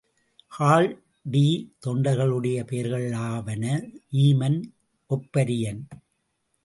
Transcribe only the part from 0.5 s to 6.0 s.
கால்ட்டீ தொண்டர்களுடைய பெயர்களாவன Yemen O'Brien.